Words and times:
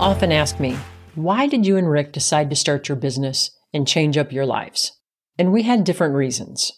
Often 0.00 0.32
ask 0.32 0.58
me, 0.58 0.78
why 1.14 1.46
did 1.46 1.66
you 1.66 1.76
and 1.76 1.88
Rick 1.88 2.12
decide 2.12 2.48
to 2.48 2.56
start 2.56 2.88
your 2.88 2.96
business 2.96 3.50
and 3.74 3.86
change 3.86 4.16
up 4.16 4.32
your 4.32 4.46
lives? 4.46 4.92
And 5.38 5.52
we 5.52 5.62
had 5.62 5.84
different 5.84 6.14
reasons. 6.14 6.72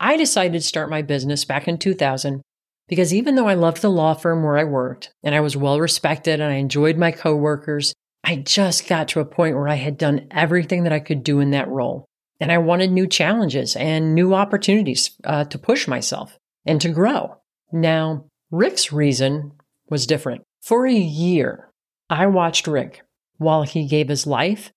I 0.00 0.16
decided 0.16 0.54
to 0.54 0.60
start 0.60 0.90
my 0.90 1.00
business 1.00 1.44
back 1.44 1.68
in 1.68 1.78
2000 1.78 2.42
because 2.88 3.14
even 3.14 3.36
though 3.36 3.46
I 3.46 3.54
loved 3.54 3.80
the 3.80 3.90
law 3.90 4.14
firm 4.14 4.42
where 4.42 4.58
I 4.58 4.64
worked 4.64 5.12
and 5.22 5.36
I 5.36 5.40
was 5.40 5.56
well 5.56 5.78
respected 5.78 6.40
and 6.40 6.52
I 6.52 6.56
enjoyed 6.56 6.98
my 6.98 7.12
coworkers, 7.12 7.94
I 8.24 8.36
just 8.36 8.88
got 8.88 9.06
to 9.08 9.20
a 9.20 9.24
point 9.24 9.54
where 9.54 9.68
I 9.68 9.76
had 9.76 9.96
done 9.96 10.26
everything 10.32 10.82
that 10.82 10.92
I 10.92 10.98
could 10.98 11.22
do 11.22 11.38
in 11.38 11.52
that 11.52 11.68
role. 11.68 12.06
And 12.40 12.50
I 12.50 12.58
wanted 12.58 12.90
new 12.90 13.06
challenges 13.06 13.76
and 13.76 14.16
new 14.16 14.34
opportunities 14.34 15.12
uh, 15.22 15.44
to 15.44 15.58
push 15.58 15.86
myself 15.86 16.36
and 16.66 16.80
to 16.80 16.88
grow. 16.88 17.36
Now, 17.70 18.24
Rick's 18.50 18.92
reason 18.92 19.52
was 19.88 20.08
different. 20.08 20.42
For 20.60 20.88
a 20.88 20.92
year, 20.92 21.70
I 22.10 22.26
watched 22.26 22.66
Rick 22.66 23.02
while 23.38 23.62
he 23.62 23.86
gave 23.86 24.08
his 24.08 24.26
life 24.26 24.72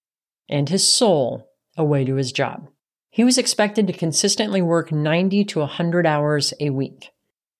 and 0.49 0.69
his 0.69 0.87
soul 0.87 1.49
away 1.75 2.05
to 2.05 2.15
his 2.15 2.31
job. 2.31 2.69
He 3.09 3.23
was 3.23 3.37
expected 3.37 3.87
to 3.87 3.93
consistently 3.93 4.61
work 4.61 4.91
90 4.91 5.43
to 5.45 5.59
100 5.59 6.05
hours 6.05 6.53
a 6.59 6.69
week. 6.69 7.09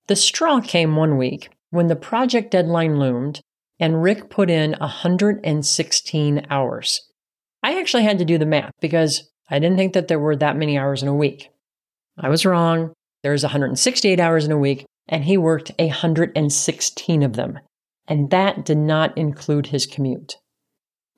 The 0.06 0.16
straw 0.16 0.60
came 0.60 0.96
one 0.96 1.18
week 1.18 1.50
when 1.70 1.88
the 1.88 1.96
project 1.96 2.50
deadline 2.50 2.98
loomed 2.98 3.40
and 3.78 4.02
Rick 4.02 4.30
put 4.30 4.50
in 4.50 4.74
116 4.80 6.46
hours. 6.50 7.00
I 7.62 7.78
actually 7.78 8.04
had 8.04 8.18
to 8.18 8.24
do 8.24 8.38
the 8.38 8.46
math 8.46 8.72
because 8.80 9.28
I 9.50 9.58
didn't 9.58 9.76
think 9.76 9.92
that 9.92 10.08
there 10.08 10.18
were 10.18 10.36
that 10.36 10.56
many 10.56 10.78
hours 10.78 11.02
in 11.02 11.08
a 11.08 11.14
week. 11.14 11.50
I 12.18 12.28
was 12.28 12.46
wrong. 12.46 12.92
There's 13.22 13.42
168 13.42 14.18
hours 14.20 14.44
in 14.44 14.52
a 14.52 14.58
week, 14.58 14.86
and 15.08 15.24
he 15.24 15.36
worked 15.36 15.72
116 15.78 17.22
of 17.22 17.32
them 17.34 17.58
and 18.08 18.30
that 18.30 18.64
did 18.64 18.78
not 18.78 19.16
include 19.16 19.68
his 19.68 19.86
commute. 19.86 20.36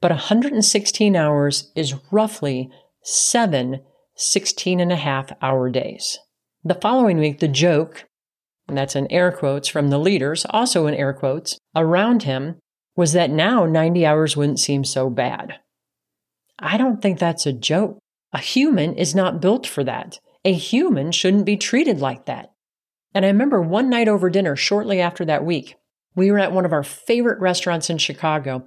But 0.01 0.11
116 0.11 1.15
hours 1.17 1.71
is 1.75 1.95
roughly 2.11 2.71
seven 3.03 3.81
16 4.17 4.81
and 4.81 4.93
a 4.93 4.97
half 4.97 5.33
hour 5.41 5.71
days. 5.71 6.19
The 6.63 6.75
following 6.75 7.19
week, 7.19 7.39
the 7.39 7.49
joke, 7.49 8.05
and 8.69 8.77
that's 8.77 8.95
in 8.95 9.11
air 9.11 9.33
quotes 9.33 9.67
from 9.67 9.89
the 9.89 9.99
leaders, 9.99 10.45
also 10.51 10.87
in 10.87 10.95
air 10.95 11.15
quotes, 11.15 11.59
around 11.75 12.25
him 12.25 12.57
was 12.97 13.15
that 13.15 13.31
now 13.31 13.65
90 13.65 14.05
hours 14.05 14.37
wouldn't 14.37 14.61
seem 14.61 14.85
so 14.85 15.09
bad. 15.09 15.59
I 16.59 16.77
don't 16.77 17.01
think 17.01 17.19
that's 17.19 17.47
a 17.47 17.53
joke. 17.53 17.99
A 18.35 18.39
human 18.39 18.95
is 18.95 19.15
not 19.15 19.41
built 19.41 19.67
for 19.67 19.83
that. 19.85 20.21
A 20.45 20.53
human 20.53 21.13
shouldn't 21.13 21.47
be 21.47 21.57
treated 21.57 22.01
like 22.01 22.27
that. 22.27 22.53
And 23.15 23.25
I 23.25 23.29
remember 23.29 23.63
one 23.63 23.89
night 23.89 24.07
over 24.07 24.29
dinner 24.29 24.55
shortly 24.55 25.01
after 25.01 25.25
that 25.25 25.47
week, 25.47 25.77
we 26.21 26.31
were 26.31 26.39
at 26.39 26.53
one 26.53 26.67
of 26.67 26.73
our 26.75 26.83
favorite 26.83 27.41
restaurants 27.41 27.89
in 27.89 27.97
Chicago 27.97 28.67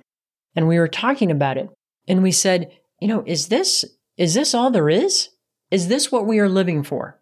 and 0.55 0.67
we 0.67 0.79
were 0.79 0.87
talking 0.87 1.29
about 1.29 1.55
it. 1.55 1.69
And 2.07 2.23
we 2.23 2.31
said, 2.31 2.71
you 2.99 3.07
know, 3.07 3.23
is 3.27 3.49
this, 3.49 3.85
is 4.17 4.33
this 4.33 4.55
all 4.55 4.71
there 4.71 4.89
is? 4.89 5.29
Is 5.69 5.87
this 5.87 6.11
what 6.11 6.25
we 6.25 6.39
are 6.39 6.49
living 6.49 6.81
for? 6.81 7.19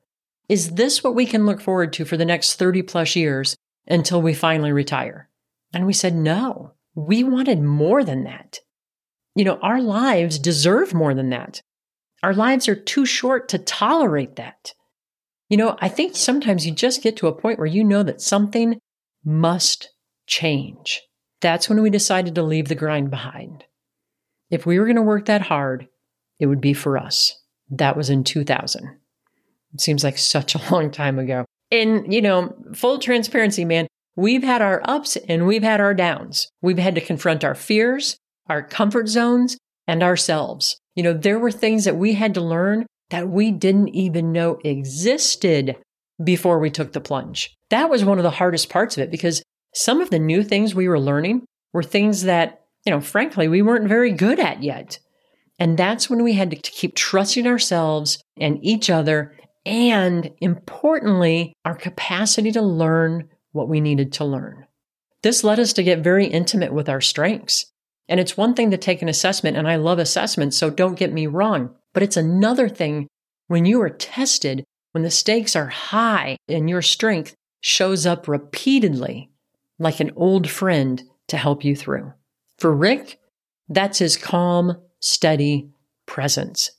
Is 0.48 0.76
this 0.76 1.04
what 1.04 1.16
we 1.16 1.26
can 1.26 1.46
look 1.46 1.60
forward 1.60 1.92
to 1.94 2.06
for 2.06 2.16
the 2.16 2.24
next 2.24 2.56
30 2.56 2.82
plus 2.84 3.14
years 3.14 3.58
until 3.88 4.22
we 4.22 4.34
finally 4.34 4.72
retire? 4.72 5.28
And 5.74 5.86
we 5.86 5.92
said, 5.92 6.16
no, 6.16 6.76
we 6.96 7.26
wanted 7.26 7.62
more 7.62 8.02
than 8.06 8.24
that. 8.24 8.62
You 9.36 9.44
know, 9.44 9.60
our 9.62 9.82
lives 9.82 10.40
deserve 10.40 10.94
more 10.94 11.14
than 11.14 11.30
that. 11.32 11.62
Our 12.24 12.34
lives 12.34 12.70
are 12.70 12.76
too 12.76 13.06
short 13.06 13.50
to 13.50 13.58
tolerate 13.58 14.38
that. 14.38 14.74
You 15.50 15.58
know, 15.58 15.76
I 15.82 15.90
think 15.90 16.16
sometimes 16.16 16.66
you 16.66 16.72
just 16.72 17.04
get 17.04 17.18
to 17.18 17.28
a 17.28 17.36
point 17.36 17.60
where 17.60 17.68
you 17.68 17.84
know 17.84 18.02
that 18.04 18.22
something 18.22 18.80
must 19.26 19.90
change. 20.32 21.02
That's 21.42 21.68
when 21.68 21.82
we 21.82 21.90
decided 21.90 22.36
to 22.36 22.44
leave 22.44 22.70
the 22.70 22.76
grind 22.76 23.12
behind. 23.12 23.66
If 24.50 24.66
we 24.66 24.80
were 24.80 24.86
going 24.86 24.96
to 24.96 25.02
work 25.02 25.26
that 25.26 25.42
hard, 25.44 25.88
it 26.40 26.46
would 26.46 26.62
be 26.62 26.74
for 26.74 26.98
us. 26.98 27.40
That 27.70 27.98
was 27.98 28.10
in 28.10 28.24
2000. 28.24 28.98
It 29.74 29.82
seems 29.82 30.04
like 30.04 30.18
such 30.18 30.56
a 30.56 30.62
long 30.72 30.90
time 30.90 31.20
ago. 31.20 31.46
And, 31.70 32.12
you 32.14 32.22
know, 32.22 32.56
full 32.74 32.98
transparency, 32.98 33.66
man, 33.66 33.88
we've 34.16 34.44
had 34.44 34.62
our 34.62 34.82
ups 34.86 35.18
and 35.28 35.46
we've 35.46 35.64
had 35.64 35.82
our 35.82 35.94
downs. 35.94 36.50
We've 36.62 36.78
had 36.78 36.96
to 36.96 37.02
confront 37.02 37.44
our 37.44 37.56
fears, 37.56 38.18
our 38.48 38.64
comfort 38.64 39.08
zones, 39.08 39.58
and 39.88 40.02
ourselves. 40.02 40.78
You 40.96 41.04
know, 41.04 41.14
there 41.14 41.40
were 41.40 41.52
things 41.52 41.86
that 41.86 41.98
we 41.98 42.14
had 42.14 42.34
to 42.36 42.42
learn 42.42 42.86
that 43.10 43.30
we 43.30 43.52
didn't 43.52 43.90
even 43.90 44.32
know 44.32 44.60
existed 44.64 45.78
before 46.24 46.60
we 46.60 46.70
took 46.70 46.94
the 46.94 47.02
plunge. 47.02 47.54
That 47.70 47.90
was 47.90 48.06
one 48.06 48.18
of 48.18 48.24
the 48.24 48.32
hardest 48.32 48.70
parts 48.70 48.98
of 48.98 49.04
it 49.04 49.12
because 49.12 49.42
some 49.74 50.02
of 50.02 50.10
the 50.10 50.20
new 50.20 50.44
things 50.44 50.76
we 50.76 50.88
were 50.88 51.00
learning 51.00 51.46
were 51.74 51.84
things 51.84 52.24
that, 52.24 52.62
you 52.86 52.92
know, 52.92 53.02
frankly, 53.02 53.48
we 53.48 53.62
weren't 53.62 53.88
very 53.88 54.12
good 54.12 54.40
at 54.40 54.64
yet. 54.64 55.00
And 55.60 55.78
that's 55.78 56.10
when 56.10 56.24
we 56.24 56.34
had 56.34 56.50
to 56.50 56.56
keep 56.56 56.96
trusting 56.96 57.48
ourselves 57.48 58.22
and 58.38 58.58
each 58.64 58.90
other, 58.90 59.38
and 59.66 60.32
importantly, 60.40 61.54
our 61.66 61.76
capacity 61.76 62.52
to 62.52 62.62
learn 62.62 63.30
what 63.52 63.70
we 63.70 63.80
needed 63.80 64.14
to 64.14 64.26
learn. 64.26 64.66
This 65.22 65.44
led 65.44 65.60
us 65.60 65.74
to 65.74 65.84
get 65.84 66.00
very 66.00 66.26
intimate 66.26 66.74
with 66.74 66.90
our 66.90 67.02
strengths. 67.02 67.68
And 68.10 68.20
it's 68.20 68.36
one 68.36 68.56
thing 68.56 68.72
to 68.72 68.78
take 68.78 69.02
an 69.02 69.10
assessment, 69.10 69.56
and 69.56 69.68
I 69.68 69.76
love 69.76 70.00
assessments, 70.00 70.58
so 70.58 70.70
don't 70.70 70.98
get 70.98 71.14
me 71.14 71.28
wrong. 71.28 71.76
But 71.94 72.04
it's 72.04 72.18
another 72.18 72.68
thing 72.68 73.08
when 73.48 73.66
you 73.66 73.82
are 73.82 73.90
tested, 73.90 74.64
when 74.94 75.04
the 75.04 75.12
stakes 75.12 75.56
are 75.56 75.68
high 75.68 76.38
and 76.48 76.70
your 76.70 76.82
strength 76.82 77.36
shows 77.62 78.06
up 78.06 78.28
repeatedly 78.28 79.31
like 79.82 80.00
an 80.00 80.12
old 80.16 80.50
friend 80.50 81.02
to 81.28 81.38
help 81.38 81.64
you 81.64 81.76
through. 81.76 82.14
For 82.60 82.74
Rick, 82.74 83.20
that's 83.68 84.00
his 84.00 84.18
calm, 84.18 84.78
steady 85.00 85.70
presence. 86.06 86.72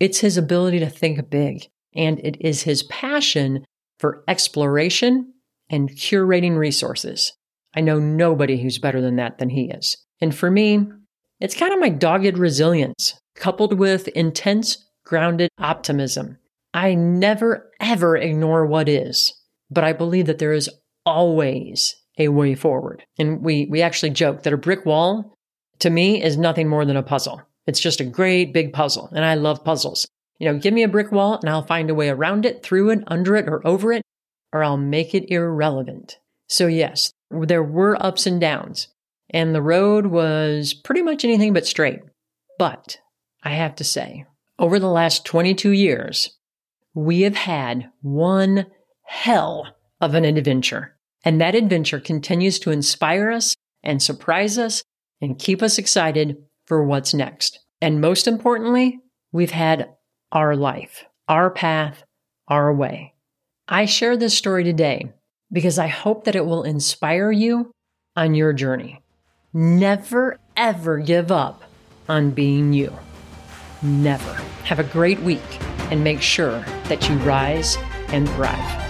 It's 0.00 0.20
his 0.20 0.36
ability 0.36 0.80
to 0.80 0.90
think 0.90 1.30
big, 1.30 1.68
and 1.94 2.18
it 2.20 2.36
is 2.40 2.62
his 2.62 2.82
passion 2.84 3.64
for 3.98 4.24
exploration 4.26 5.32
and 5.68 5.90
curating 5.90 6.56
resources. 6.56 7.32
I 7.74 7.82
know 7.82 8.00
nobody 8.00 8.60
who's 8.60 8.78
better 8.78 9.00
than 9.00 9.16
that 9.16 9.38
than 9.38 9.50
he 9.50 9.70
is. 9.70 9.96
And 10.20 10.34
for 10.34 10.50
me, 10.50 10.86
it's 11.38 11.54
kind 11.54 11.72
of 11.72 11.78
my 11.78 11.88
dogged 11.88 12.36
resilience 12.36 13.14
coupled 13.36 13.78
with 13.78 14.08
intense, 14.08 14.84
grounded 15.04 15.50
optimism. 15.58 16.38
I 16.74 16.94
never, 16.94 17.70
ever 17.80 18.16
ignore 18.16 18.66
what 18.66 18.88
is, 18.88 19.32
but 19.70 19.84
I 19.84 19.92
believe 19.92 20.26
that 20.26 20.38
there 20.38 20.52
is 20.52 20.70
always 21.06 21.94
a 22.18 22.28
way 22.28 22.54
forward. 22.54 23.04
And 23.18 23.42
we, 23.42 23.66
we 23.66 23.82
actually 23.82 24.10
joke 24.10 24.42
that 24.42 24.52
a 24.52 24.58
brick 24.58 24.84
wall 24.84 25.34
to 25.80 25.90
me 25.90 26.22
is 26.22 26.36
nothing 26.36 26.68
more 26.68 26.84
than 26.84 26.96
a 26.96 27.02
puzzle. 27.02 27.42
It's 27.66 27.80
just 27.80 28.00
a 28.00 28.04
great 28.04 28.52
big 28.52 28.72
puzzle. 28.72 29.08
And 29.12 29.24
I 29.24 29.34
love 29.34 29.64
puzzles. 29.64 30.06
You 30.38 30.50
know, 30.50 30.58
give 30.58 30.74
me 30.74 30.82
a 30.82 30.88
brick 30.88 31.12
wall 31.12 31.38
and 31.40 31.48
I'll 31.50 31.62
find 31.62 31.90
a 31.90 31.94
way 31.94 32.08
around 32.08 32.46
it, 32.46 32.62
through 32.62 32.90
it, 32.90 33.04
under 33.06 33.36
it, 33.36 33.48
or 33.48 33.66
over 33.66 33.92
it, 33.92 34.02
or 34.52 34.64
I'll 34.64 34.76
make 34.76 35.14
it 35.14 35.30
irrelevant. 35.30 36.18
So, 36.48 36.66
yes, 36.66 37.12
there 37.30 37.62
were 37.62 38.02
ups 38.02 38.26
and 38.26 38.40
downs, 38.40 38.88
and 39.30 39.54
the 39.54 39.62
road 39.62 40.06
was 40.06 40.74
pretty 40.74 41.02
much 41.02 41.24
anything 41.24 41.52
but 41.52 41.66
straight. 41.66 42.00
But 42.58 42.98
I 43.44 43.50
have 43.50 43.76
to 43.76 43.84
say, 43.84 44.26
over 44.58 44.78
the 44.78 44.88
last 44.88 45.24
22 45.24 45.70
years, 45.70 46.36
we 46.94 47.22
have 47.22 47.36
had 47.36 47.90
one 48.02 48.66
hell 49.02 49.76
of 50.00 50.14
an 50.14 50.24
adventure. 50.24 50.96
And 51.24 51.40
that 51.40 51.54
adventure 51.54 52.00
continues 52.00 52.58
to 52.60 52.70
inspire 52.70 53.30
us 53.30 53.54
and 53.82 54.02
surprise 54.02 54.58
us 54.58 54.82
and 55.20 55.38
keep 55.38 55.62
us 55.62 55.78
excited 55.78 56.36
for 56.66 56.82
what's 56.84 57.12
next. 57.12 57.60
And 57.80 58.00
most 58.00 58.26
importantly, 58.26 59.00
we've 59.32 59.50
had 59.50 59.90
our 60.32 60.56
life, 60.56 61.04
our 61.28 61.50
path, 61.50 62.04
our 62.48 62.72
way. 62.72 63.14
I 63.68 63.84
share 63.84 64.16
this 64.16 64.36
story 64.36 64.64
today 64.64 65.12
because 65.52 65.78
I 65.78 65.86
hope 65.86 66.24
that 66.24 66.36
it 66.36 66.46
will 66.46 66.62
inspire 66.62 67.30
you 67.30 67.70
on 68.16 68.34
your 68.34 68.52
journey. 68.52 69.00
Never, 69.52 70.38
ever 70.56 70.98
give 70.98 71.32
up 71.32 71.62
on 72.08 72.30
being 72.30 72.72
you. 72.72 72.96
Never. 73.82 74.32
Have 74.64 74.78
a 74.78 74.84
great 74.84 75.20
week 75.20 75.40
and 75.90 76.04
make 76.04 76.22
sure 76.22 76.60
that 76.84 77.08
you 77.08 77.16
rise 77.18 77.76
and 78.08 78.28
thrive. 78.30 78.89